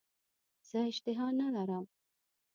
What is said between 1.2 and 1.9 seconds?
نه لرم.